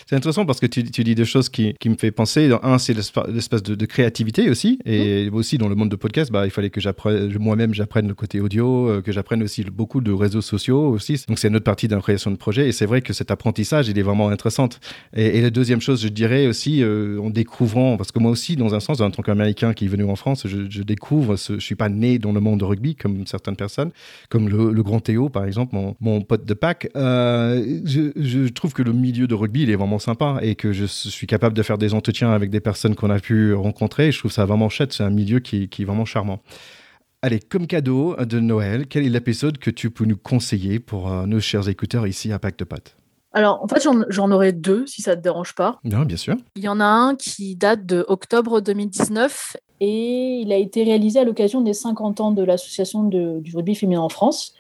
C'est 0.08 0.16
intéressant 0.16 0.46
parce 0.46 0.60
que 0.60 0.66
tu, 0.66 0.84
tu 0.84 1.04
dis 1.04 1.16
deux 1.16 1.26
choses 1.26 1.50
qui, 1.50 1.74
qui, 1.80 1.90
me 1.90 1.96
fait 1.96 2.12
penser. 2.12 2.52
Un, 2.64 2.78
c'est 2.78 2.94
l'espace 2.94 3.64
de, 3.64 3.76
de, 3.76 3.86
créativité 3.86 4.50
aussi. 4.50 4.80
Et 4.86 5.30
mmh. 5.30 5.36
aussi, 5.36 5.58
dans 5.58 5.68
le 5.68 5.76
monde 5.76 5.90
de 5.90 5.96
podcast, 5.96 6.32
bah, 6.32 6.46
il 6.46 6.52
fallait 6.52 6.70
que 6.70 6.82
j'apprenne, 6.82 7.36
moi-même, 7.38 7.74
j'apprenne 7.74 8.08
le 8.08 8.14
côté 8.14 8.40
audio, 8.40 8.90
euh, 8.90 9.02
que 9.02 9.12
j'apprenne 9.12 9.44
aussi 9.44 9.64
beaucoup 9.64 10.02
de 10.02 10.12
réseaux 10.12 10.42
sociaux 10.42 10.90
aussi. 10.90 11.24
Donc 11.28 11.40
c'est 11.40 11.48
une 11.48 11.56
autre 11.56 11.66
partie 11.66 11.88
de 11.88 11.96
la 11.96 12.02
création 12.02 12.32
de 12.32 12.38
projet. 12.38 12.68
Et 12.68 12.72
c'est 12.72 12.86
vrai 12.86 13.02
que 13.02 13.14
cet 13.14 13.32
apprentissage, 13.32 13.88
il 13.88 13.98
est 13.98 14.04
vraiment 14.04 14.30
intéressant. 14.30 14.70
Et, 15.16 15.42
la 15.42 15.50
deuxième 15.50 15.82
chose, 15.82 16.02
je 16.02 16.08
dirais 16.08 16.48
aussi, 16.48 16.82
euh, 16.82 17.20
en 17.20 17.30
découvrant, 17.30 17.98
parce 17.98 18.12
que 18.12 18.20
moi 18.20 18.32
aussi, 18.32 18.56
dans 18.56 18.74
un 18.74 18.80
sens, 18.80 19.02
en 19.02 19.12
tant 19.12 19.22
qu'Américain 19.22 19.74
qui 19.74 19.86
est 19.86 19.90
venu 19.90 20.06
en 20.06 20.16
France, 20.16 20.48
je, 20.48 20.70
je 20.70 20.84
découvre, 20.84 21.36
ce, 21.36 21.54
je 21.54 21.60
suis 21.60 21.76
pas 21.76 21.90
né 21.90 22.20
dans 22.20 22.32
le 22.32 22.40
monde 22.40 22.60
de 22.60 22.66
rugby 22.66 22.96
comme 22.96 23.26
certaines 23.28 23.56
personnes, 23.56 23.92
comme 24.30 24.50
le, 24.50 24.72
le 24.72 24.84
grand 24.84 25.00
Théo, 25.00 25.30
par 25.30 25.46
exemple, 25.46 25.76
mon, 26.00 26.22
pote 26.22 26.46
de 26.46 26.54
Pâques, 26.54 26.90
euh, 26.96 27.82
je, 27.86 28.48
trouve 28.50 28.74
que 28.74 28.82
le 28.82 28.94
milieu 28.94 29.28
de 29.28 29.36
rugby, 29.36 29.65
il 29.66 29.72
est 29.72 29.76
vraiment 29.76 30.00
sympa 30.00 30.40
et 30.42 30.56
que 30.56 30.72
je 30.72 30.86
suis 30.86 31.28
capable 31.28 31.56
de 31.56 31.64
faire 31.64 31.78
des 31.78 31.94
entretiens 31.94 32.32
avec 32.32 32.50
des 32.50 32.60
personnes 32.60 32.96
qu'on 32.96 33.10
a 33.10 33.20
pu 33.20 33.54
rencontrer. 33.54 34.12
Je 34.12 34.20
trouve 34.20 34.32
ça 34.32 34.46
vraiment 34.46 34.70
chouette. 34.70 34.94
C'est 34.94 35.04
un 35.04 35.10
milieu 35.10 35.40
qui, 35.40 35.64
est 35.64 35.84
vraiment 35.84 36.06
charmant. 36.06 36.42
Allez, 37.22 37.40
comme 37.40 37.68
cadeau 37.68 38.16
de 38.18 38.40
Noël, 38.40 38.88
quel 38.88 39.06
est 39.06 39.10
l'épisode 39.10 39.58
que 39.58 39.72
tu 39.72 39.90
peux 39.90 40.06
nous 40.06 40.18
conseiller 40.18 40.80
pour 40.80 41.12
euh, 41.12 41.26
nos 41.26 41.40
chers 41.40 41.68
écouteurs 41.68 42.06
ici 42.06 42.32
à 42.32 42.40
Pacte 42.40 42.60
de 42.60 42.66
Pâtes 42.66 42.96
alors, 43.38 43.62
en 43.62 43.68
fait, 43.68 43.86
j'en 44.08 44.32
aurais 44.32 44.54
deux, 44.54 44.88
si 44.88 45.02
ça 45.02 45.12
ne 45.12 45.16
te 45.18 45.22
dérange 45.22 45.56
pas. 45.56 45.78
Non, 45.84 46.04
bien 46.04 46.16
sûr. 46.16 46.38
Il 46.56 46.64
y 46.64 46.70
en 46.70 46.80
a 46.80 46.86
un 46.86 47.18
qui 47.18 47.58
date 47.58 47.86
de 47.86 48.06
octobre 48.08 48.62
2019 48.62 49.58
et 49.82 50.40
il 50.42 50.54
a 50.54 50.56
été 50.56 50.86
réalisé 50.86 51.20
à 51.20 51.26
l'occasion 51.26 51.60
des 51.60 51.74
50 51.74 52.22
ans 52.22 52.32
de 52.32 52.42
l'association 52.42 53.04
du 53.04 53.54
rugby 53.54 53.76
féminin 53.76 54.00
en 54.00 54.08
France. 54.08 54.54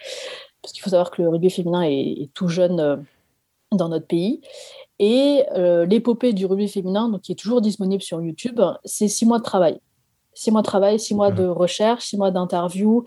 Parce 0.62 0.74
qu'il 0.74 0.84
faut 0.84 0.90
savoir 0.90 1.12
que 1.12 1.22
le 1.22 1.30
rugby 1.30 1.50
féminin 1.50 1.84
est, 1.84 2.30
tout 2.34 2.50
jeune 2.50 2.80
euh, 2.81 2.98
dans 3.72 3.88
notre 3.88 4.08
pays. 4.08 4.42
Et 5.00 5.44
euh, 5.56 5.86
l'épopée 5.86 6.34
du 6.34 6.46
rugby 6.46 6.68
féminin, 6.68 7.10
donc, 7.10 7.22
qui 7.22 7.32
est 7.32 7.36
toujours 7.36 7.62
disponible 7.62 8.02
sur 8.02 8.22
YouTube, 8.22 8.62
c'est 8.84 9.08
six 9.08 9.26
mois 9.26 9.40
de 9.40 9.44
travail. 9.44 9.80
Six 10.34 10.52
mois 10.52 10.62
de 10.62 10.66
travail, 10.66 11.00
six 11.00 11.16
mois 11.16 11.32
de 11.32 11.46
recherche, 11.46 12.06
six 12.06 12.18
mois 12.18 12.32
d'interview, 12.32 13.04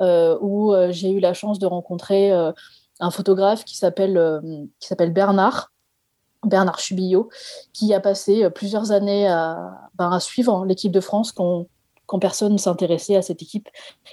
euh, 0.00 0.36
où 0.40 0.74
j'ai 0.90 1.10
eu 1.10 1.20
la 1.20 1.32
chance 1.32 1.58
de 1.58 1.66
rencontrer 1.66 2.32
un 3.00 3.10
photographe 3.10 3.64
qui 3.64 3.76
s'appelle 3.76 4.42
Bernard, 5.12 5.72
Bernard 6.44 6.80
Chubillot, 6.80 7.28
qui 7.72 7.94
a 7.94 8.00
passé 8.00 8.50
plusieurs 8.50 8.90
années 8.90 9.28
à, 9.28 9.90
ben, 9.94 10.18
suivre 10.18 10.64
l'équipe 10.64 10.90
de 10.90 11.00
France 11.00 11.30
quand, 11.30 11.66
quand 12.12 12.18
personne 12.18 12.52
ne 12.52 12.58
s'intéressait 12.58 13.16
à 13.16 13.22
cette 13.22 13.40
équipe. 13.40 13.68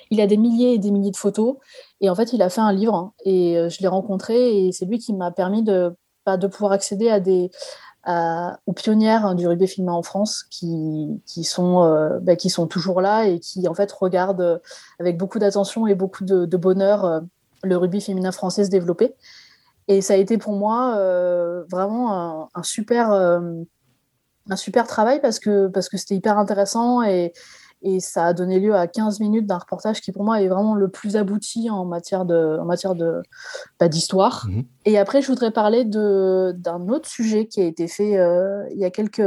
Il 0.10 0.22
a 0.22 0.28
des 0.28 0.38
milliers 0.38 0.74
et 0.74 0.78
des 0.78 0.90
milliers 0.90 1.12
de 1.12 1.18
photos 1.18 1.58
et 2.02 2.10
en 2.10 2.16
fait 2.16 2.32
il 2.32 2.42
a 2.42 2.50
fait 2.50 2.62
un 2.62 2.72
livre 2.72 2.96
hein, 2.96 3.14
et 3.26 3.58
euh, 3.58 3.68
je 3.68 3.82
l'ai 3.82 3.88
rencontré 3.88 4.68
et 4.68 4.72
c'est 4.72 4.86
lui 4.86 5.00
qui 5.00 5.14
m'a 5.14 5.32
permis 5.32 5.64
de, 5.64 5.94
de 6.38 6.48
pouvoir 6.48 6.72
accéder 6.72 7.10
à 7.10 7.20
des, 7.20 7.52
aux 8.66 8.74
pionnières 8.74 9.26
hein, 9.26 9.36
du 9.36 9.48
rugby 9.48 9.68
féminin 9.68 9.94
en 9.94 10.04
France 10.04 10.46
qui, 10.50 11.22
qui 11.26 11.44
sont, 11.44 11.84
euh, 11.84 12.20
bah, 12.20 12.36
qui 12.36 12.50
sont 12.50 12.68
toujours 12.68 13.02
là 13.02 13.26
et 13.26 13.40
qui 13.40 13.68
en 13.68 13.74
fait 13.74 13.92
regardent 13.92 14.62
avec 15.00 15.18
beaucoup 15.18 15.38
d'attention 15.38 15.86
et 15.86 15.96
beaucoup 15.96 16.24
de, 16.24 16.46
bonheur 16.58 17.22
le 17.64 17.78
rugby 17.78 18.02
féminin 18.02 18.32
français 18.32 18.66
se 18.66 18.70
développer. 18.70 19.16
Et 19.88 20.02
ça 20.02 20.14
a 20.14 20.18
été 20.18 20.38
pour 20.38 20.54
moi 20.54 20.96
euh, 20.98 21.64
vraiment 21.70 22.50
un, 22.54 22.64
super, 22.64 23.12
euh, 23.12 23.42
un 24.50 24.56
super 24.56 24.88
travail 24.88 25.20
parce 25.20 25.40
que 25.40 25.68
parce 25.68 25.90
que 25.90 25.98
c'était 25.98 26.16
hyper 26.16 26.38
intéressant 26.38 27.02
et, 27.02 27.34
et 27.82 28.00
ça 28.00 28.26
a 28.26 28.34
donné 28.34 28.60
lieu 28.60 28.76
à 28.76 28.88
15 28.88 29.20
minutes 29.20 29.46
d'un 29.46 29.58
reportage 29.58 30.02
qui 30.02 30.12
pour 30.12 30.24
moi 30.24 30.42
est 30.42 30.48
vraiment 30.48 30.76
le 30.76 30.90
plus 30.90 31.16
abouti 31.16 31.70
en 31.70 31.86
matière 31.86 32.26
de 32.26 32.58
en 32.60 32.66
matière 32.66 32.96
de 32.96 33.22
bah, 33.80 33.88
d'histoire. 33.88 34.46
Mhm. 34.48 34.66
Et 34.86 34.98
après 34.98 35.22
je 35.22 35.28
voudrais 35.28 35.52
parler 35.52 35.86
de 35.86 36.54
d'un 36.58 36.88
autre 36.90 37.08
sujet 37.08 37.48
qui 37.48 37.62
a 37.62 37.66
été 37.66 37.88
fait 37.88 38.18
euh, 38.18 38.66
il 38.72 38.80
y 38.80 38.86
a 38.86 38.92
quelques 38.92 39.20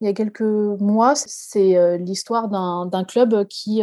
il 0.00 0.06
y 0.06 0.08
a 0.08 0.12
quelques 0.12 0.42
mois, 0.42 1.14
c'est 1.16 1.98
l'histoire 1.98 2.48
d'un 2.48 3.04
club 3.04 3.44
qui 3.48 3.82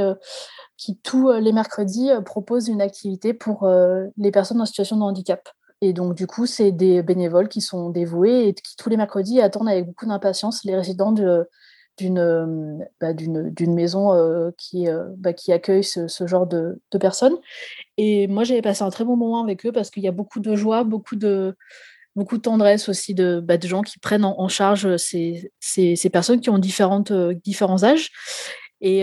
qui 0.77 0.97
tous 0.97 1.29
euh, 1.29 1.39
les 1.39 1.51
mercredis 1.51 2.11
euh, 2.11 2.21
propose 2.21 2.67
une 2.67 2.81
activité 2.81 3.33
pour 3.33 3.63
euh, 3.63 4.05
les 4.17 4.31
personnes 4.31 4.61
en 4.61 4.65
situation 4.65 4.97
de 4.97 5.01
handicap. 5.01 5.49
Et 5.81 5.93
donc, 5.93 6.15
du 6.15 6.25
coup, 6.25 6.45
c'est 6.45 6.71
des 6.71 7.03
bénévoles 7.03 7.49
qui 7.49 7.61
sont 7.61 7.89
dévoués 7.89 8.47
et 8.47 8.53
qui, 8.53 8.75
tous 8.77 8.89
les 8.89 8.97
mercredis, 8.97 9.41
attendent 9.41 9.69
avec 9.69 9.85
beaucoup 9.85 10.05
d'impatience 10.05 10.63
les 10.63 10.75
résidents 10.75 11.11
d'une 11.97 12.85
bah, 12.99 13.13
d'une 13.13 13.73
maison 13.73 14.51
qui, 14.57 14.87
bah, 15.17 15.33
qui 15.33 15.51
accueille 15.51 15.83
ce, 15.83 16.07
genre 16.27 16.47
de, 16.47 16.81
de, 16.91 16.97
personnes. 16.97 17.37
Et 17.97 18.27
moi, 18.27 18.43
j'avais 18.43 18.61
passé 18.61 18.83
un 18.83 18.89
très 18.89 19.05
bon 19.05 19.15
moment 19.15 19.43
avec 19.43 19.65
eux 19.65 19.71
parce 19.71 19.89
qu'il 19.89 20.03
y 20.03 20.07
a 20.07 20.11
beaucoup 20.11 20.39
de 20.39 20.55
joie, 20.55 20.83
beaucoup 20.83 21.15
de, 21.15 21.55
beaucoup 22.15 22.37
de 22.37 22.41
tendresse 22.41 22.89
aussi 22.89 23.13
de, 23.13 23.39
bah, 23.39 23.57
de 23.57 23.67
gens 23.67 23.81
qui 23.81 23.99
prennent 23.99 24.25
en, 24.25 24.47
charge 24.47 24.97
ces, 24.97 25.51
ces, 25.59 25.95
ces, 25.95 26.09
personnes 26.09 26.41
qui 26.41 26.49
ont 26.49 26.59
différentes, 26.59 27.13
différents 27.13 27.83
âges. 27.83 28.11
Et 28.81 29.01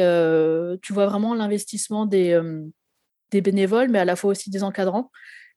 tu 0.82 0.92
vois 0.92 1.06
vraiment 1.06 1.34
l'investissement 1.34 2.06
des, 2.06 2.40
des 3.32 3.40
bénévoles, 3.40 3.88
mais 3.88 3.98
à 3.98 4.04
la 4.04 4.16
fois 4.16 4.30
aussi 4.30 4.50
des 4.50 4.62
encadrants. 4.62 5.10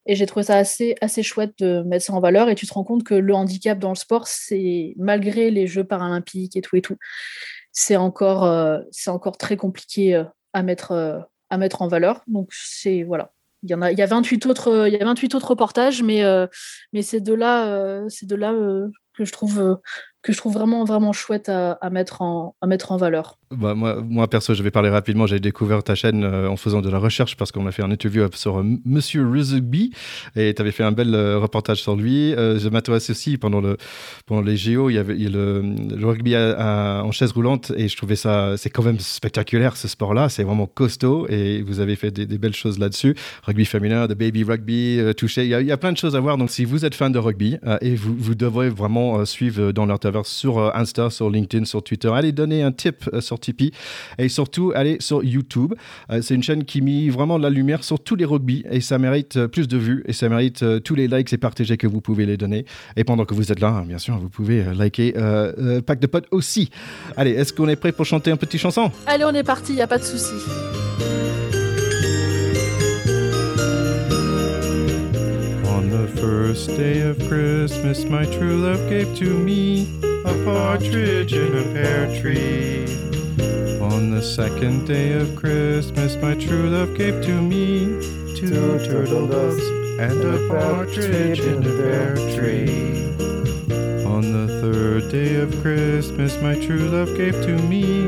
Et 0.06 0.16
j'ai 0.16 0.26
trouvé 0.26 0.44
ça 0.44 0.58
assez, 0.58 0.96
assez 1.02 1.24
chouette 1.24 1.54
de 1.60 1.82
mettre 1.84 2.06
ça 2.06 2.14
en 2.14 2.20
valeur. 2.20 2.50
Et 2.50 2.56
tu 2.56 2.68
te 2.68 2.74
rends 2.74 2.84
compte 2.84 3.04
que 3.04 3.16
le 3.16 3.34
handicap 3.34 3.80
dans 3.80 3.90
le 3.90 3.96
sport, 3.96 4.28
c'est 4.28 4.94
malgré 4.98 5.52
les 5.52 5.68
Jeux 5.68 5.84
paralympiques 5.84 6.56
et 6.56 6.62
tout 6.62 6.76
et 6.76 6.82
tout, 6.82 6.98
c'est 7.72 7.98
encore, 7.98 8.46
euh, 8.46 8.80
c'est 8.92 9.10
encore 9.10 9.38
très 9.38 9.58
compliqué 9.58 10.16
euh, 10.16 10.24
à 10.54 10.64
mettre, 10.64 10.92
euh, 10.92 11.20
à 11.50 11.58
mettre 11.58 11.82
en 11.82 11.88
valeur. 11.88 12.22
Donc 12.28 12.50
c'est 12.52 13.04
voilà. 13.04 13.32
Il 13.64 13.72
y, 13.72 13.74
en 13.74 13.82
a, 13.82 13.92
il 13.92 13.98
y 13.98 14.04
a 14.04 14.06
28 14.06 14.46
autres, 14.46 14.88
il 14.88 14.94
y 14.94 14.98
a 14.98 15.04
28 15.04 15.34
autres 15.34 15.50
reportages, 15.50 16.04
mais, 16.04 16.22
mais 16.94 17.02
c'est 17.02 17.20
de 17.20 17.34
là, 17.34 18.00
c'est 18.10 18.28
de 18.28 18.36
là 18.36 18.54
que 19.18 19.26
je 19.26 19.32
trouve 19.32 19.80
que 20.26 20.34
je 20.34 20.38
trouve 20.40 20.54
vraiment, 20.54 20.86
vraiment 20.86 21.14
chouette 21.14 21.50
à, 21.50 21.78
mettre, 21.92 22.24
en, 22.24 22.56
mettre 22.66 22.92
en 22.92 22.98
valeur. 22.98 23.38
Bah, 23.52 23.76
moi, 23.76 24.28
perso, 24.28 24.56
je 24.56 24.64
vais 24.64 24.72
parler 24.72 24.90
rapidement. 24.90 25.28
J'ai 25.28 25.40
découvert 25.40 25.84
ta 25.84 25.94
chaîne 25.94 26.24
euh, 26.24 26.50
en 26.50 26.58
faisant 26.58 26.82
de 26.82 26.90
la 26.90 26.98
recherche 26.98 27.38
parce 27.38 27.52
qu'on 27.52 27.68
a 27.68 27.72
fait 27.72 27.84
un 27.84 27.92
interview 27.92 28.28
sur 28.34 28.58
euh, 28.58 28.64
Monsieur 28.86 29.24
Ruzby 29.24 29.92
et 30.36 30.52
tu 30.56 30.62
avais 30.64 30.72
fait 30.72 30.84
un 30.84 30.92
bel 30.92 31.14
euh, 31.14 31.38
reportage 31.38 31.80
sur 31.80 31.96
lui. 31.96 32.32
je 32.32 32.70
m'intéresse 32.70 33.12
aussi 33.12 33.38
pendant, 33.38 33.62
le, 33.62 33.78
pendant 34.26 34.42
les 34.42 34.58
JO, 34.58 34.90
il 34.90 34.94
y 34.94 34.98
avait 34.98 35.14
le, 35.14 35.76
rugby 36.04 36.36
en 36.36 37.12
chaise 37.12 37.32
roulante 37.32 37.72
et 37.78 37.88
je 37.88 37.96
trouvais 37.96 38.16
ça, 38.16 38.58
c'est 38.58 38.72
quand 38.72 38.84
même 38.84 39.00
spectaculaire 39.00 39.78
ce 39.78 39.88
sport-là. 39.88 40.30
C'est 40.30 40.44
vraiment 40.44 40.66
costaud 40.66 41.28
et 41.30 41.62
vous 41.62 41.80
avez 41.80 41.96
fait 41.96 42.10
des, 42.10 42.38
belles 42.40 42.56
choses 42.56 42.80
là-dessus. 42.80 43.16
Rugby 43.44 43.66
féminin, 43.66 44.08
de 44.08 44.16
baby 44.16 44.44
rugby, 44.44 45.00
touché. 45.16 45.46
Il 45.46 45.50
y, 45.50 45.72
a, 45.72 45.78
plein 45.78 45.92
de 45.92 45.98
choses 45.98 46.16
à 46.16 46.20
voir. 46.20 46.38
Donc, 46.38 46.50
si 46.50 46.66
vous 46.66 46.84
êtes 46.84 46.96
fan 46.96 47.12
de 47.12 47.20
rugby 47.20 47.58
et 47.82 47.94
vous, 47.94 48.16
vous 48.18 48.34
devrez 48.34 48.70
vraiment 48.70 49.24
suivre 49.26 49.72
dans 49.72 49.86
leur 49.86 50.00
sur 50.24 50.60
euh, 50.60 50.72
Insta, 50.74 51.10
sur 51.10 51.30
LinkedIn, 51.30 51.66
sur 51.66 51.84
Twitter. 51.84 52.10
Allez 52.14 52.32
donner 52.32 52.64
un 52.64 52.72
tip 52.72 53.10
euh, 53.14 53.20
sur 53.20 53.40
Tipeee 53.40 53.72
et 54.18 54.30
surtout 54.30 54.72
allez 54.76 54.98
sur 55.00 55.24
YouTube. 55.24 55.74
Euh, 56.12 56.22
c'est 56.22 56.36
une 56.36 56.44
chaîne 56.44 56.64
qui 56.64 56.82
met 56.82 57.10
vraiment 57.10 57.38
la 57.38 57.50
lumière 57.50 57.84
sur 57.84 58.00
tous 58.00 58.16
les 58.16 58.26
rugby 58.26 58.64
et 58.70 58.80
ça 58.80 58.98
mérite 58.98 59.48
plus 59.48 59.68
de 59.68 59.78
vues 59.78 60.04
et 60.08 60.14
ça 60.14 60.30
mérite 60.30 60.64
tous 60.84 60.96
les 60.96 61.08
likes 61.08 61.34
et 61.34 61.38
partagés 61.38 61.78
que 61.78 61.88
vous 61.88 62.02
pouvez 62.02 62.26
les 62.26 62.38
donner. 62.38 62.66
Et 62.96 63.04
pendant 63.04 63.26
que 63.26 63.34
vous 63.34 63.52
êtes 63.52 63.60
là, 63.60 63.84
bien 63.86 63.98
sûr, 63.98 64.18
vous 64.18 64.30
pouvez 64.30 64.64
liker 64.74 65.14
Pack 65.86 66.00
de 66.00 66.08
potes 66.08 66.28
aussi. 66.32 66.70
Allez, 67.18 67.32
est-ce 67.32 67.52
qu'on 67.52 67.68
est 67.68 67.76
prêt 67.76 67.92
pour 67.92 68.06
chanter 68.06 68.32
un 68.32 68.38
petit 68.38 68.58
chanson? 68.58 68.92
Allez, 69.08 69.26
on 69.26 69.34
est 69.34 69.44
parti, 69.44 69.74
il 69.74 69.76
n'y 69.76 69.82
a 69.82 69.88
pas 69.88 69.98
de 69.98 70.04
souci. 70.04 70.36
first 76.56 76.78
day 76.78 77.02
of 77.02 77.18
Christmas, 77.28 78.06
my 78.06 78.24
true 78.26 78.56
love 78.56 78.90
gave 78.90 79.14
to 79.18 79.26
me 79.26 80.05
a 80.26 80.44
partridge 80.44 81.34
in 81.34 81.56
a 81.56 81.64
pear 81.74 82.08
tree. 82.20 82.86
On 83.80 84.10
the 84.10 84.22
second 84.22 84.88
day 84.88 85.14
of 85.14 85.36
Christmas, 85.36 86.16
my 86.16 86.34
true 86.34 86.68
love 86.70 86.96
gave 86.96 87.24
to 87.26 87.42
me 87.42 87.86
two 88.36 88.80
turtle 88.86 89.28
doves 89.28 89.64
and 90.00 90.20
a 90.24 90.48
partridge 90.48 91.42
in 91.42 91.60
a 91.60 91.76
pear 91.78 92.16
tree. 92.36 93.06
On 94.04 94.24
the 94.34 94.48
third 94.62 95.12
day 95.12 95.36
of 95.36 95.52
Christmas, 95.62 96.42
my 96.42 96.56
true 96.56 96.90
love 96.90 97.16
gave 97.16 97.40
to 97.44 97.56
me 97.70 98.08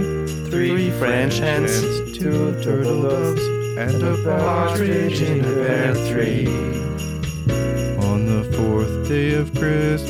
three 0.50 0.90
French 0.98 1.38
hens, 1.38 2.18
two 2.18 2.60
turtle 2.64 3.04
doves, 3.04 3.42
and 3.78 4.02
a 4.02 4.18
partridge 4.24 5.22
in 5.22 5.46
a 5.46 5.54
pear 5.54 5.94
tree 6.12 6.77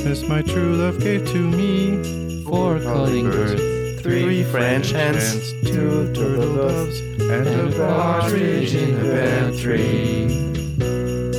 Christmas, 0.08 0.30
my 0.30 0.42
true 0.42 0.78
love 0.78 1.02
gave 1.02 1.28
to 1.28 1.38
me 1.38 2.42
four 2.46 2.80
calling 2.80 3.30
birds, 3.30 4.02
three 4.02 4.42
French 4.42 4.92
hens, 4.92 5.52
two 5.64 6.14
turtle 6.14 6.56
doves, 6.56 7.02
and 7.02 7.46
a 7.46 7.78
partridge 7.78 8.74
in 8.74 8.98
a 8.98 9.02
pear 9.02 9.52
tree. 9.60 10.28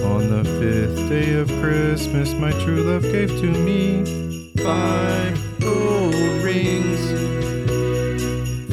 On 0.04 0.28
the 0.28 0.44
fifth 0.60 1.08
day 1.08 1.32
of 1.32 1.48
Christmas, 1.62 2.34
my 2.34 2.50
true 2.62 2.82
love 2.82 3.04
gave 3.04 3.30
to 3.40 3.46
me 3.46 4.04
five 4.58 5.60
gold 5.60 6.14
rings, 6.44 7.00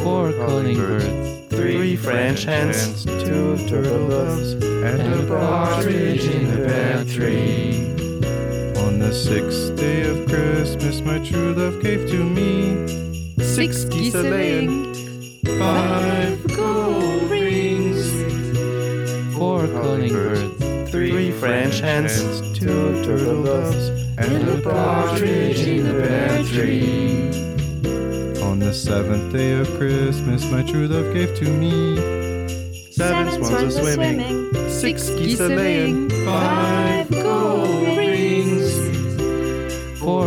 four 0.04 0.34
calling 0.34 0.76
birds, 0.76 1.56
three 1.56 1.96
French 1.96 2.44
hens, 2.44 3.06
two 3.06 3.58
turtle 3.70 4.10
doves, 4.10 4.52
and 4.62 5.14
a 5.14 5.26
partridge 5.26 6.26
in 6.26 6.52
a 6.52 6.66
pear 6.68 7.06
tree. 7.06 7.95
On 8.96 9.00
the 9.00 9.14
sixth 9.14 9.76
day 9.76 10.10
of 10.10 10.26
Christmas, 10.26 11.02
my 11.02 11.20
true 11.20 11.54
love 11.54 11.84
gave 11.84 12.10
to 12.12 12.24
me 12.24 12.88
six 13.44 13.84
geese 13.84 14.16
a 14.16 14.24
laying, 14.24 14.94
five 15.60 16.56
gold 16.56 17.30
rings, 17.30 18.08
four 19.36 19.68
calling 19.68 20.14
birds, 20.14 20.92
three 20.92 21.34
French 21.34 21.82
hens, 21.82 22.58
two 22.58 23.04
turtle 23.04 23.44
doves, 23.44 23.90
and 24.18 24.48
a 24.48 24.62
partridge 24.62 25.68
in 25.68 25.88
a 25.88 25.92
pear 25.92 26.44
tree. 26.46 27.28
On 28.44 28.60
the 28.60 28.74
seventh 28.74 29.34
day 29.34 29.60
of 29.60 29.68
Christmas, 29.78 30.50
my 30.50 30.64
true 30.64 30.88
love 30.88 31.14
gave 31.14 31.36
to 31.36 31.50
me 31.50 31.98
seven 32.92 33.30
swans 33.44 33.76
a 33.76 33.94
swimming, 33.94 34.70
six 34.70 35.10
geese 35.10 35.42
a 35.42 35.50
laying, 35.50 36.10
five 36.24 37.25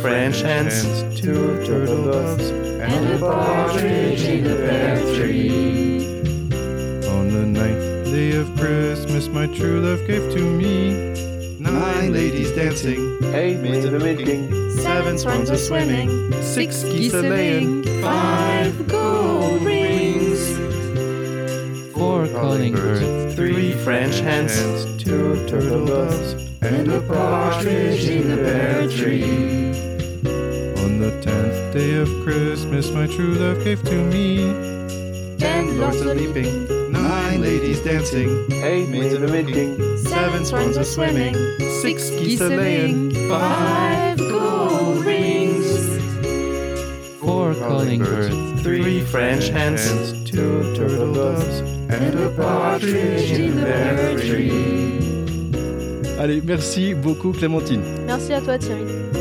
French 0.00 0.40
hens, 0.40 1.20
two 1.20 1.62
turtle 1.66 2.04
doves, 2.04 2.48
and 2.48 3.12
a 3.12 3.18
partridge 3.18 4.22
in 4.22 4.46
a 4.46 4.56
pear 4.56 4.96
tree. 5.14 6.06
On 7.06 7.28
the 7.28 7.44
ninth 7.44 8.06
day 8.06 8.32
of 8.32 8.48
Christmas, 8.56 9.28
my 9.28 9.46
true 9.48 9.80
love 9.82 10.06
gave 10.06 10.32
to 10.32 10.40
me 10.40 11.58
nine 11.58 12.14
ladies 12.14 12.50
dancing, 12.52 13.18
eight 13.34 13.58
maids 13.60 13.84
a 13.84 13.90
milking, 13.90 14.70
seven 14.78 15.18
swans 15.18 15.50
a 15.50 15.58
swimming, 15.58 16.32
six 16.40 16.82
geese 16.82 17.12
a 17.12 17.20
laying, 17.20 17.84
five 18.00 18.88
gold 18.88 19.60
rings, 19.60 20.56
four 21.92 22.26
calling 22.28 22.72
birds, 22.72 23.34
three 23.34 23.74
French 23.84 24.20
hens, 24.20 24.96
two 24.96 25.46
turtle 25.46 25.84
doves, 25.84 26.32
and 26.62 26.90
a 26.90 27.02
partridge 27.02 28.08
in 28.08 28.32
a 28.32 28.36
pear 28.36 28.88
tree. 28.88 29.89
On 31.00 31.06
the 31.06 31.20
tenth 31.22 31.72
day 31.72 31.94
of 31.94 32.08
Christmas, 32.22 32.90
my 32.90 33.06
true 33.06 33.32
love 33.32 33.64
gave 33.64 33.82
to 33.84 33.94
me 34.12 34.36
ten 35.38 35.80
lords 35.80 36.02
a 36.02 36.12
leaping 36.12 36.92
nine 36.92 37.40
ladies 37.40 37.80
dancing, 37.80 38.28
eight 38.62 38.86
maids 38.90 39.14
a 39.14 39.20
milking, 39.20 39.96
seven 39.96 40.44
swans 40.44 40.76
a 40.76 40.84
swimming, 40.84 41.34
six 41.80 42.10
geese 42.10 42.42
a 42.42 42.50
laying, 42.50 43.14
five 43.30 44.18
gold 44.18 45.02
rings, 45.02 45.88
four 47.18 47.54
calling 47.54 48.00
birds, 48.00 48.62
three 48.62 49.00
French 49.00 49.48
hens, 49.48 50.12
two 50.30 50.74
turtle 50.76 51.14
doves, 51.14 51.60
and 51.88 52.20
a 52.20 52.28
partridge 52.36 53.30
in 53.30 53.56
the 53.56 53.62
pear 53.62 54.18
tree. 54.18 55.00
Allez, 56.18 56.42
merci 56.42 56.92
beaucoup 56.92 57.32
Clémentine. 57.32 58.04
Merci 58.04 58.34
à 58.34 58.42
toi 58.42 58.58
Thierry. 58.58 59.19